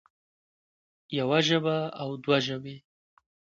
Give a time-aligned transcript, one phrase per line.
[1.17, 2.75] يوه ژبه او دوه ژبې